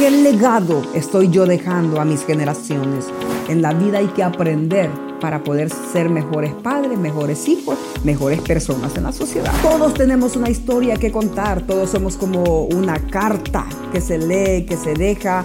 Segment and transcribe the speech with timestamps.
[0.00, 3.04] ¿Qué legado estoy yo dejando a mis generaciones?
[3.48, 8.96] En la vida hay que aprender para poder ser mejores padres, mejores hijos, mejores personas
[8.96, 9.52] en la sociedad.
[9.60, 14.78] Todos tenemos una historia que contar, todos somos como una carta que se lee, que
[14.78, 15.44] se deja.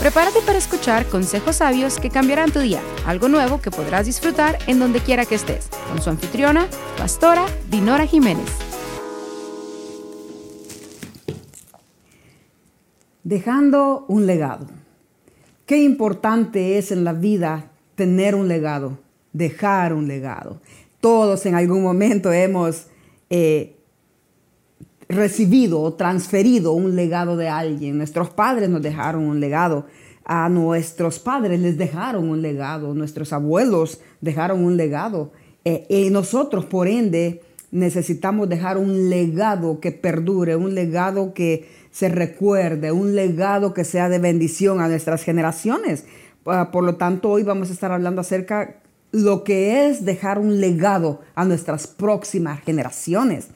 [0.00, 4.78] Prepárate para escuchar consejos sabios que cambiarán tu día, algo nuevo que podrás disfrutar en
[4.78, 6.66] donde quiera que estés, con su anfitriona,
[6.96, 8.67] pastora Dinora Jiménez.
[13.28, 14.64] Dejando un legado.
[15.66, 19.00] Qué importante es en la vida tener un legado,
[19.34, 20.62] dejar un legado.
[21.02, 22.86] Todos en algún momento hemos
[23.28, 23.76] eh,
[25.10, 27.98] recibido o transferido un legado de alguien.
[27.98, 29.84] Nuestros padres nos dejaron un legado.
[30.24, 32.94] A nuestros padres les dejaron un legado.
[32.94, 35.32] Nuestros abuelos dejaron un legado.
[35.66, 42.08] Eh, y nosotros, por ende, necesitamos dejar un legado que perdure, un legado que se
[42.08, 46.04] recuerde, un legado que sea de bendición a nuestras generaciones.
[46.46, 48.76] Ah, por lo tanto, hoy vamos a estar hablando acerca
[49.10, 53.48] lo que es dejar un legado a nuestras próximas generaciones.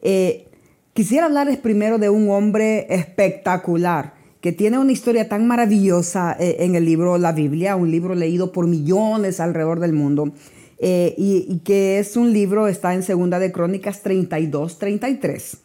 [0.00, 0.48] Eh,
[0.94, 6.76] quisiera hablarles primero de un hombre espectacular que tiene una historia tan maravillosa eh, en
[6.76, 10.32] el libro La Biblia, un libro leído por millones alrededor del mundo.
[10.78, 15.58] Eh, y, que es un libro, está en Segunda de Crónicas 32, 33.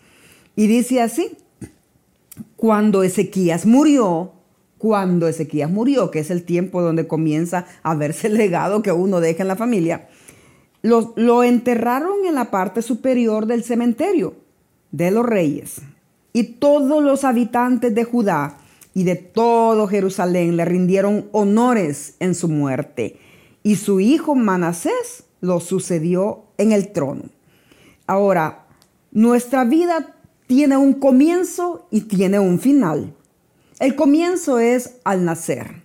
[0.57, 1.37] Y dice así,
[2.65, 4.31] cuando Ezequías murió,
[4.79, 9.19] cuando Ezequías murió, que es el tiempo donde comienza a verse el legado que uno
[9.19, 10.07] deja en la familia,
[10.81, 14.33] lo, enterraron en la parte superior del cementerio
[14.89, 15.83] de los reyes.
[16.33, 18.57] Y todos los habitantes de Judá
[18.95, 23.19] y de todo Jerusalén le rindieron honores en su muerte
[23.61, 27.25] y su hijo Manasés lo sucedió en el trono.
[28.07, 28.65] Ahora,
[29.11, 30.14] nuestra vida
[30.47, 33.13] tiene un comienzo y tiene un final.
[33.79, 35.83] El comienzo es al nacer.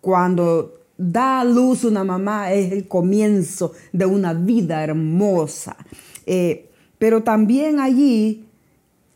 [0.00, 5.76] Cuando da a luz una mamá es el comienzo de una vida hermosa.
[6.26, 8.46] Eh, pero también allí,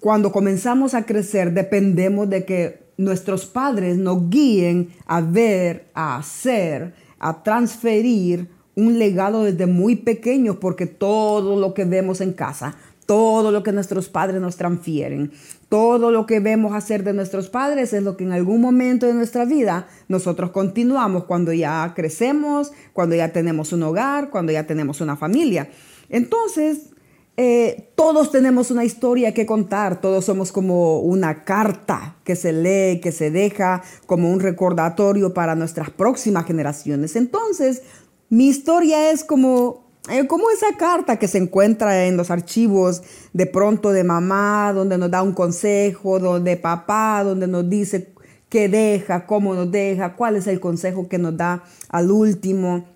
[0.01, 6.95] cuando comenzamos a crecer, dependemos de que nuestros padres nos guíen a ver, a hacer,
[7.19, 12.77] a transferir un legado desde muy pequeños, porque todo lo que vemos en casa,
[13.09, 15.33] todo lo que nuestros padres nos transfieren,
[15.71, 19.15] todo lo que vemos hacer de nuestros padres es lo que en algún momento de
[19.15, 25.01] nuestra vida nosotros continuamos cuando ya crecemos, cuando ya tenemos un hogar, cuando ya tenemos
[25.01, 25.71] una familia.
[26.11, 26.91] Entonces,
[27.39, 33.01] eh, todos tenemos una historia que contar, todos somos como una carta que se lee,
[33.01, 37.17] que se deja como un recordatorio para nuestras próximas generaciones.
[37.17, 37.85] Entonces,
[38.29, 39.88] mi historia es como,
[40.29, 43.03] como esa carta que se encuentra en los archivos
[43.33, 48.13] de pronto de mamá, donde nos da un consejo, donde papá, donde nos dice
[48.49, 52.87] qué deja, cómo nos deja, cuál es el consejo que nos da al último.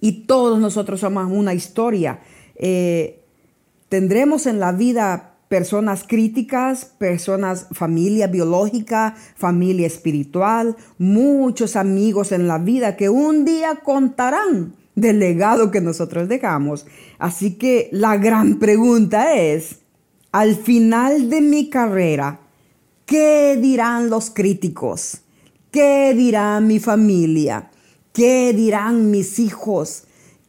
[0.00, 2.20] Y todos nosotros somos una historia.
[2.56, 3.20] Eh,
[3.90, 12.58] Tendremos en la vida personas críticas, personas, familia biológica, familia espiritual, muchos amigos en la
[12.58, 16.86] vida que un día contarán del legado que nosotros dejamos.
[17.18, 19.80] Así que la gran pregunta es,
[20.32, 22.40] al final de mi carrera,
[23.06, 25.22] ¿qué dirán los críticos?
[25.70, 27.70] ¿Qué dirá mi familia?
[28.12, 30.04] ¿Qué dirán mis hijos?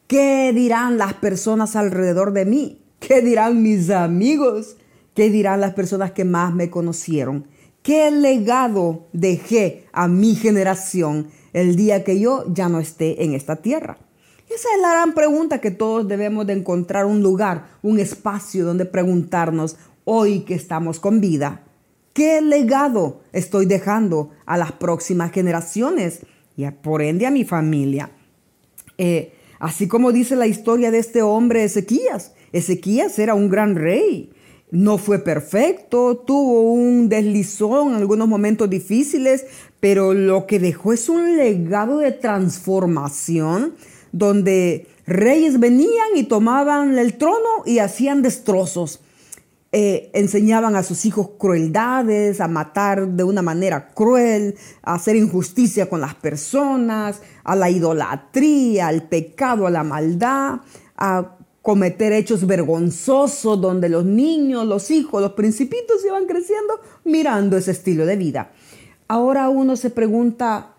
[0.07, 2.79] ¿Qué dirán las personas alrededor de mí?
[2.99, 4.77] ¿Qué dirán mis amigos?
[5.13, 7.47] ¿Qué dirán las personas que más me conocieron?
[7.83, 13.57] ¿Qué legado dejé a mi generación el día que yo ya no esté en esta
[13.57, 13.97] tierra?
[14.53, 18.83] Esa es la gran pregunta que todos debemos de encontrar un lugar, un espacio donde
[18.83, 21.63] preguntarnos hoy que estamos con vida.
[22.11, 26.25] ¿Qué legado estoy dejando a las próximas generaciones
[26.57, 28.11] y por ende a mi familia?
[28.97, 34.33] Eh, así como dice la historia de este hombre Ezequías, Ezequías era un gran rey.
[34.69, 39.45] No fue perfecto, tuvo un deslizón en algunos momentos difíciles,
[39.79, 43.75] pero lo que dejó es un legado de transformación
[44.11, 49.01] donde reyes venían y tomaban el trono y hacían destrozos.
[49.73, 55.89] Eh, enseñaban a sus hijos crueldades, a matar de una manera cruel, a hacer injusticia
[55.89, 60.59] con las personas, a la idolatría, al pecado, a la maldad,
[60.97, 67.71] a cometer hechos vergonzosos donde los niños, los hijos, los principitos iban creciendo mirando ese
[67.71, 68.51] estilo de vida.
[69.07, 70.73] Ahora uno se pregunta,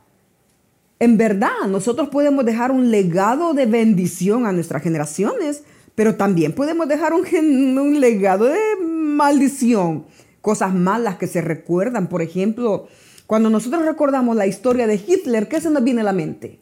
[1.02, 5.64] en verdad, nosotros podemos dejar un legado de bendición a nuestras generaciones,
[5.96, 10.04] pero también podemos dejar un, legado de maldición.
[10.40, 12.08] cosas malas que se recuerdan.
[12.08, 12.86] Por ejemplo,
[13.26, 16.60] cuando nosotros recordamos la historia de Hitler, ¿qué se nos viene a la mente?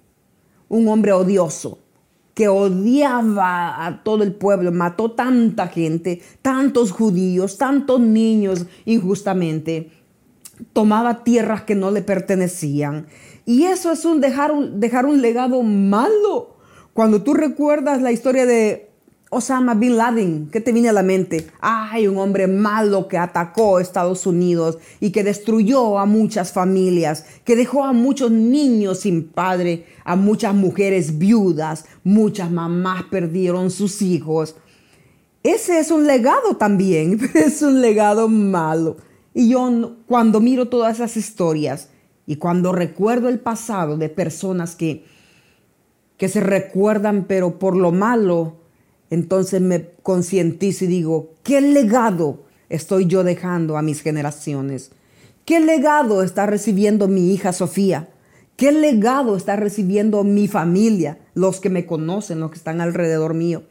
[0.70, 1.80] Un hombre odioso,
[2.32, 9.90] que odiaba a todo el pueblo, mató tanta gente, tantos judíos, tantos niños injustamente,
[10.72, 13.06] tomaba tierras que no le pertenecían.
[13.50, 16.54] Y eso es un dejar un, dejar un legado malo.
[16.92, 18.90] Cuando tú recuerdas la historia de
[19.28, 21.48] Osama Bin Laden, ¿qué te viene a la mente?
[21.60, 27.24] Ay, un hombre malo que atacó a Estados Unidos y que destruyó a muchas familias,
[27.42, 34.00] que dejó a muchos niños sin padre, a muchas mujeres viudas, muchas mamás perdieron sus
[34.00, 34.54] hijos.
[35.42, 38.98] Ese es un legado también, es un legado malo.
[39.34, 41.88] Y yo cuando miro todas esas historias
[42.30, 45.04] y cuando recuerdo el pasado de personas que,
[46.16, 48.54] que se recuerdan pero por lo malo,
[49.10, 54.92] entonces me concientizo y digo, ¿qué legado estoy yo dejando a mis generaciones?
[55.44, 58.08] ¿Qué legado está recibiendo mi hija Sofía?
[58.54, 63.64] ¿Qué legado está recibiendo mi familia, los que me conocen, los que están alrededor mío?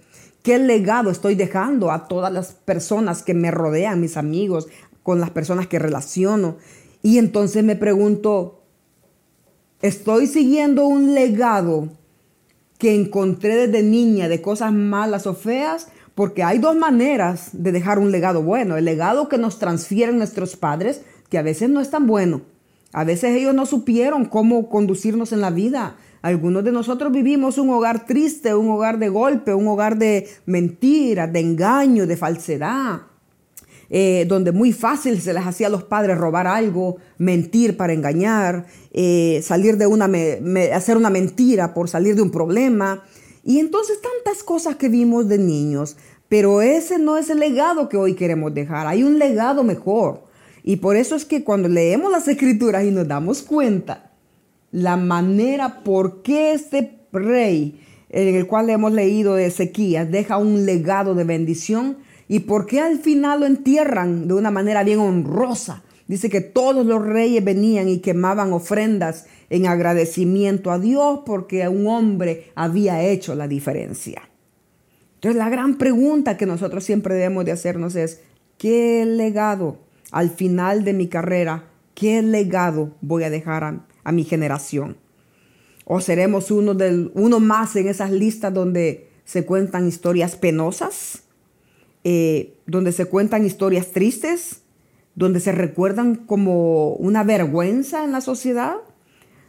[0.44, 4.68] ¿Qué legado estoy dejando a todas las personas que me rodean, mis amigos,
[5.02, 6.58] con las personas que relaciono?
[7.02, 8.64] Y entonces me pregunto,
[9.82, 11.90] ¿estoy siguiendo un legado
[12.80, 18.00] que encontré desde niña de cosas malas o feas, porque hay dos maneras de dejar
[18.00, 18.78] un legado bueno.
[18.78, 22.42] El legado que nos transfieren nuestros padres, que a veces no es tan bueno.
[22.94, 25.98] A veces ellos no supieron cómo conducirnos en la vida.
[26.22, 31.32] Algunos de nosotros vivimos un hogar triste, un hogar de golpe, un hogar de mentiras,
[31.32, 33.02] de engaño, de falsedad.
[33.92, 38.68] Eh, donde muy fácil se les hacía a los padres robar algo, mentir para engañar,
[38.92, 40.08] eh, salir de una,
[40.74, 43.04] hacer una mentira por salir de un problema.
[43.44, 45.98] Y entonces tantas cosas que vimos de niños,
[46.28, 50.24] pero ese no es el legado que hoy queremos dejar, hay un legado mejor.
[50.64, 54.12] Y por eso es que cuando leemos las escrituras y nos damos cuenta
[54.72, 60.66] la manera por qué este rey en el cual hemos leído de Ezequías deja un
[60.66, 61.98] legado de bendición,
[62.32, 65.82] ¿Y por qué al final lo entierran de una manera bien honrosa?
[66.08, 71.88] Dice que todos los reyes venían y quemaban ofrendas en agradecimiento a Dios porque un
[71.88, 74.30] hombre había hecho la diferencia.
[75.16, 78.22] Entonces la gran pregunta que nosotros siempre debemos de hacernos es,
[78.60, 79.80] ¿qué legado
[80.12, 81.66] al final de mi carrera,
[81.96, 83.64] qué legado voy a dejar
[84.04, 84.98] a, mi generación?
[85.84, 91.24] ¿O seremos uno, del, uno más en esas listas donde se cuentan historias penosas?
[92.04, 94.62] Eh, donde se cuentan historias tristes,
[95.16, 98.76] donde se recuerdan como una vergüenza en la sociedad,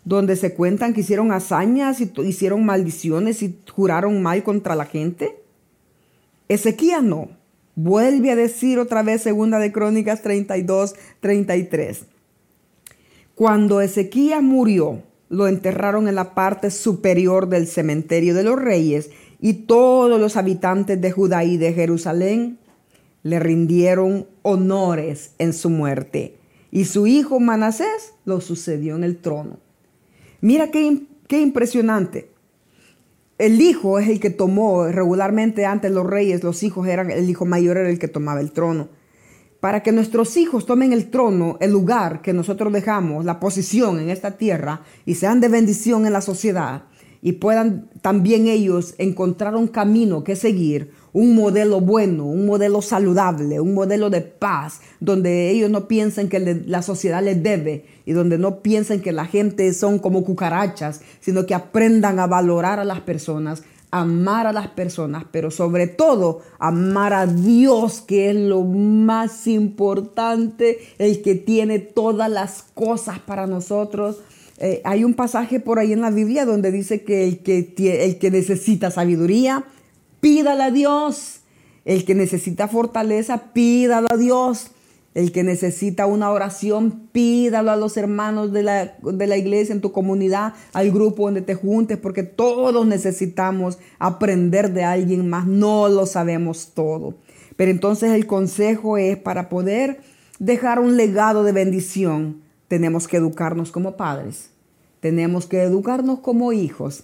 [0.05, 5.37] donde se cuentan que hicieron hazañas y hicieron maldiciones y juraron mal contra la gente.
[6.49, 7.29] Ezequías no.
[7.77, 12.07] Vuelve a decir otra vez segunda de Crónicas 32, 33.
[13.37, 19.11] Cuando Ezequías murió, lo enterraron en la parte superior del cementerio de los reyes
[19.41, 22.59] y todos los habitantes de Judá y de Jerusalén
[23.23, 26.37] le rindieron honores en su muerte.
[26.71, 29.59] Y su hijo Manasés lo sucedió en el trono.
[30.41, 32.31] Mira qué, qué impresionante.
[33.39, 37.47] El hijo es el que tomó regularmente antes los reyes, los hijos eran, el hijo
[37.47, 38.89] mayor era el que tomaba el trono.
[39.61, 44.11] Para que nuestros hijos tomen el trono, el lugar que nosotros dejamos, la posición en
[44.11, 46.85] esta tierra y sean de bendición en la sociedad,
[47.23, 53.61] y puedan también ellos encontrar un camino que seguir, un modelo bueno, un modelo saludable,
[53.61, 58.39] un modelo de paz, donde ellos no piensen que la sociedad les debe y donde
[58.39, 63.01] no piensen que la gente son como cucarachas, sino que aprendan a valorar a las
[63.01, 69.47] personas, amar a las personas, pero sobre todo amar a Dios, que es lo más
[69.47, 74.19] importante, el que tiene todas las cosas para nosotros
[74.61, 77.75] eh, hay un pasaje por ahí en la Biblia donde dice que el que,
[78.05, 79.65] el que necesita sabiduría,
[80.21, 81.41] pídala a Dios.
[81.87, 84.73] El que necesita fortaleza, pídalo a Dios.
[85.15, 89.81] El que necesita una oración, pídalo a los hermanos de la, de la, iglesia, en
[89.81, 95.47] tu comunidad, al grupo donde te juntes, porque todos necesitamos aprender de alguien más.
[95.47, 97.15] No lo sabemos todo.
[97.57, 100.01] Pero entonces el consejo es para poder
[100.39, 104.51] dejar un legado de bendición, tenemos que educarnos como padres,
[105.01, 107.03] tenemos que educarnos como hijos,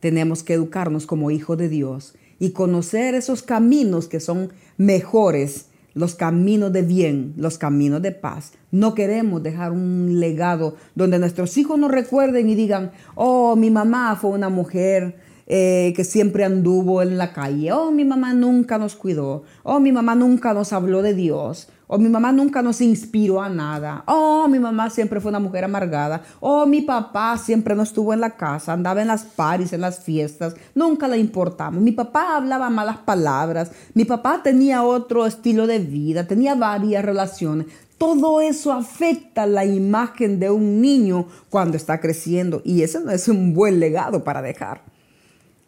[0.00, 6.16] tenemos que educarnos como hijos de Dios y conocer esos caminos que son mejores, los
[6.16, 8.54] caminos de bien, los caminos de paz.
[8.72, 14.16] No queremos dejar un legado donde nuestros hijos nos recuerden y digan, oh, mi mamá
[14.16, 15.16] fue una mujer
[15.46, 17.72] eh, que siempre anduvo en la calle.
[17.72, 19.44] Oh, mi mamá nunca nos cuidó.
[19.62, 21.68] Oh, mi mamá nunca nos habló de Dios.
[21.88, 24.02] Oh, mi mamá nunca nos inspiró a nada.
[24.08, 26.22] Oh, mi mamá siempre fue una mujer amargada.
[26.40, 30.00] Oh, mi papá siempre no estuvo en la casa, andaba en las paris, en las
[30.00, 30.56] fiestas.
[30.74, 31.80] Nunca le importamos.
[31.80, 33.70] Mi papá hablaba malas palabras.
[33.94, 37.66] Mi papá tenía otro estilo de vida, tenía varias relaciones.
[37.98, 43.28] Todo eso afecta la imagen de un niño cuando está creciendo y ese no es
[43.28, 44.95] un buen legado para dejar.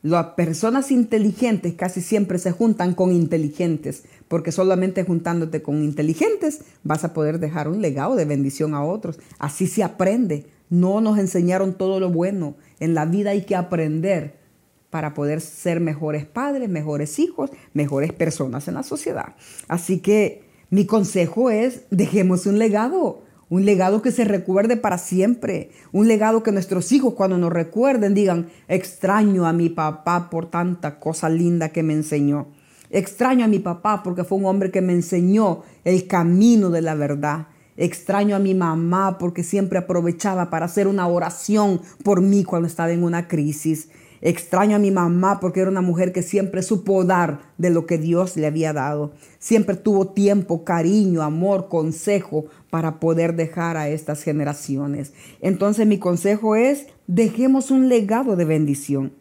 [0.02, 7.02] Las personas inteligentes casi siempre se juntan con inteligentes, porque solamente juntándote con inteligentes vas
[7.02, 9.18] a poder dejar un legado de bendición a otros.
[9.38, 10.46] Así se aprende.
[10.70, 12.54] No nos enseñaron todo lo bueno.
[12.78, 14.38] En la vida hay que aprender
[14.90, 19.34] para poder ser mejores padres, mejores hijos, mejores personas en la sociedad.
[19.66, 25.70] Así que mi consejo es, dejemos un legado, un legado que se recuerde para siempre,
[25.92, 30.98] un legado que nuestros hijos cuando nos recuerden digan, extraño a mi papá por tanta
[30.98, 32.48] cosa linda que me enseñó.
[32.90, 36.94] Extraño a mi papá porque fue un hombre que me enseñó el camino de la
[36.94, 37.48] verdad.
[37.76, 42.90] Extraño a mi mamá porque siempre aprovechaba para hacer una oración por mí cuando estaba
[42.90, 43.88] en una crisis.
[44.20, 47.98] Extraño a mi mamá porque era una mujer que siempre supo dar de lo que
[47.98, 49.12] Dios le había dado.
[49.38, 55.12] Siempre tuvo tiempo, cariño, amor, consejo para poder dejar a estas generaciones.
[55.40, 59.12] Entonces mi consejo es, dejemos un legado de bendición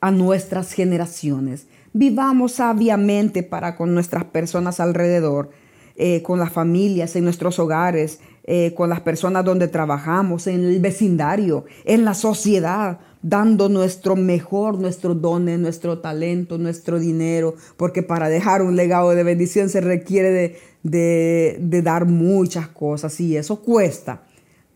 [0.00, 1.66] a nuestras generaciones.
[1.92, 5.50] Vivamos sabiamente para con nuestras personas alrededor,
[5.96, 10.78] eh, con las familias, en nuestros hogares, eh, con las personas donde trabajamos, en el
[10.78, 18.28] vecindario, en la sociedad dando nuestro mejor, nuestros dones, nuestro talento, nuestro dinero, porque para
[18.28, 24.22] dejar un legado de bendición se requiere de, de dar muchas cosas y eso cuesta,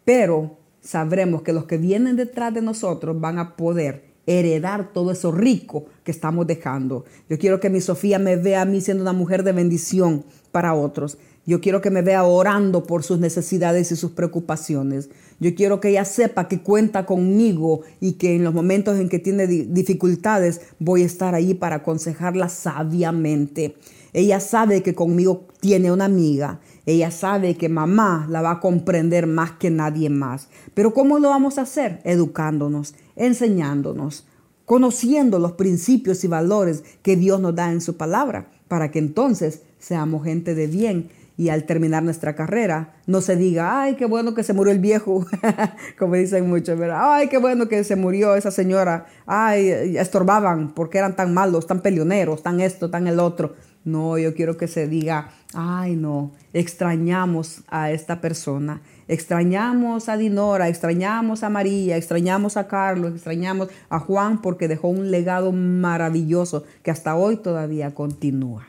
[0.05, 5.33] pero sabremos que los que vienen detrás de nosotros van a poder heredar todo eso
[5.33, 7.05] rico que estamos dejando.
[7.29, 10.75] Yo quiero que mi Sofía me vea a mí siendo una mujer de bendición para
[10.75, 11.19] otros.
[11.47, 15.11] Yo quiero que me vea orando por sus necesidades y sus preocupaciones.
[15.41, 19.19] Yo quiero que ella sepa que cuenta conmigo y que en los momentos en que
[19.19, 23.75] tiene dificultades voy a estar ahí para aconsejarla sabiamente.
[24.13, 26.61] Ella sabe que conmigo tiene una amiga.
[26.87, 30.49] Ella sabe que mamá la va a comprender más que nadie más.
[30.75, 32.01] Pero ¿cómo lo vamos a hacer?
[32.05, 34.27] Educándonos, enseñándonos,
[34.65, 39.63] conociendo los principios y valores que Dios nos da en su palabra, para que entonces
[39.79, 44.35] seamos gente de bien y al terminar nuestra carrera no se diga, ay, qué bueno
[44.35, 45.27] que se murió el viejo,
[45.99, 47.15] como dicen muchos, ¿verdad?
[47.15, 51.81] Ay, qué bueno que se murió esa señora, ay, estorbaban porque eran tan malos, tan
[51.81, 53.55] peleoneros, tan esto, tan el otro.
[53.85, 60.69] No, yo quiero que se diga, ay, no, extrañamos a esta persona, extrañamos a Dinora,
[60.69, 66.91] extrañamos a María, extrañamos a Carlos, extrañamos a Juan porque dejó un legado maravilloso que
[66.91, 68.69] hasta hoy todavía continúa.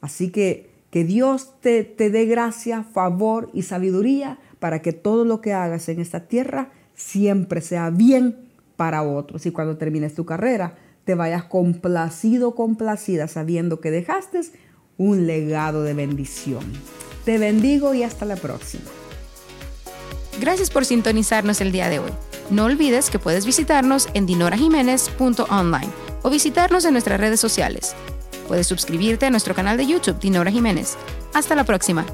[0.00, 5.40] Así que que Dios te, te dé gracia, favor y sabiduría para que todo lo
[5.40, 8.36] que hagas en esta tierra siempre sea bien
[8.76, 9.46] para otros.
[9.46, 10.74] Y cuando termines tu carrera,
[11.10, 14.42] te vayas complacido, complacida, sabiendo que dejaste
[14.96, 16.62] un legado de bendición.
[17.24, 18.84] Te bendigo y hasta la próxima.
[20.40, 22.12] Gracias por sintonizarnos el día de hoy.
[22.48, 25.88] No olvides que puedes visitarnos en dinorajiménez.online
[26.22, 27.96] o visitarnos en nuestras redes sociales
[28.50, 30.96] Puedes suscribirte a nuestro canal de YouTube, Dinora Jiménez.
[31.34, 32.04] Hasta la próxima.